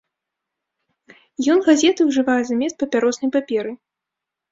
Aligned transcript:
Ён 1.53 1.59
газеты 1.67 2.01
ўжывае 2.07 2.37
замест 2.47 2.75
папяроснай 2.81 3.31
паперы. 3.37 3.71